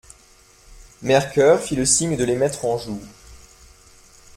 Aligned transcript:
Mercœur 1.03 1.59
fit 1.61 1.75
le 1.75 1.85
signe 1.85 2.17
de 2.17 2.23
les 2.23 2.35
mettre 2.35 2.65
en 2.65 2.75
joue. 2.79 2.99